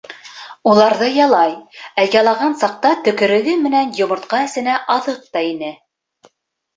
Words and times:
Уларҙы 0.69 1.09
ялай, 1.17 1.51
ә 2.03 2.05
ялаған 2.15 2.55
саҡта 2.61 2.93
төкөрөгө 3.07 3.53
менән 3.65 3.91
йомортҡа 3.99 4.39
эсенә 4.47 4.79
аҙыҡ 4.95 5.21
та 5.37 5.45
инә. 5.51 5.71